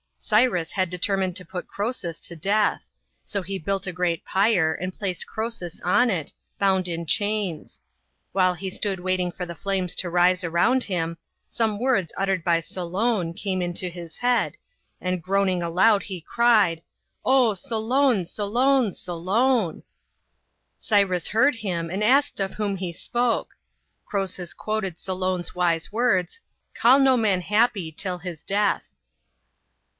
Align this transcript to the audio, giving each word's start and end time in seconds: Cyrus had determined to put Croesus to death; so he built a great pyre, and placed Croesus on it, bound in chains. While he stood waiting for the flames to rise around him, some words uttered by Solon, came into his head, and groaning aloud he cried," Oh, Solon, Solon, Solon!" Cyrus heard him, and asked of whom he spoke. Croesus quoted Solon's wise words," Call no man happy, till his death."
Cyrus 0.17 0.71
had 0.71 0.89
determined 0.91 1.35
to 1.37 1.45
put 1.45 1.67
Croesus 1.67 2.19
to 2.21 2.35
death; 2.35 2.89
so 3.23 3.41
he 3.41 3.57
built 3.59 3.85
a 3.85 3.91
great 3.91 4.23
pyre, 4.25 4.73
and 4.73 4.93
placed 4.93 5.27
Croesus 5.27 5.79
on 5.83 6.09
it, 6.09 6.31
bound 6.57 6.87
in 6.87 7.05
chains. 7.07 7.81
While 8.31 8.53
he 8.55 8.69
stood 8.71 8.99
waiting 8.99 9.31
for 9.31 9.45
the 9.45 9.55
flames 9.55 9.95
to 9.97 10.09
rise 10.09 10.43
around 10.43 10.83
him, 10.85 11.17
some 11.49 11.79
words 11.79 12.13
uttered 12.17 12.43
by 12.43 12.61
Solon, 12.61 13.33
came 13.33 13.61
into 13.61 13.89
his 13.89 14.17
head, 14.17 14.57
and 14.99 15.21
groaning 15.23 15.61
aloud 15.61 16.03
he 16.03 16.21
cried," 16.21 16.81
Oh, 17.33 17.53
Solon, 17.55 18.25
Solon, 18.25 18.91
Solon!" 18.91 19.83
Cyrus 20.89 21.27
heard 21.29 21.55
him, 21.55 21.89
and 21.91 22.03
asked 22.03 22.39
of 22.39 22.55
whom 22.55 22.77
he 22.77 22.93
spoke. 22.93 23.55
Croesus 24.05 24.53
quoted 24.53 24.97
Solon's 24.97 25.53
wise 25.53 25.91
words," 25.91 26.39
Call 26.79 26.99
no 26.99 27.17
man 27.17 27.41
happy, 27.41 27.91
till 27.91 28.19
his 28.19 28.43
death." 28.43 28.93